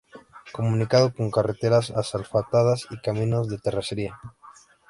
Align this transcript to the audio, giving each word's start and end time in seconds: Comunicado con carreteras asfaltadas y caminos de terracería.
Comunicado 0.51 1.13
con 1.13 1.29
carreteras 1.29 1.91
asfaltadas 1.91 2.87
y 2.89 2.97
caminos 3.01 3.47
de 3.49 3.59
terracería. 3.59 4.19